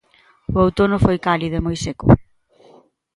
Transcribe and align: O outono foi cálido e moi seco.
O 0.55 0.57
outono 0.65 0.97
foi 1.05 1.17
cálido 1.27 1.55
e 1.59 1.65
moi 1.65 1.77
seco. 1.85 2.07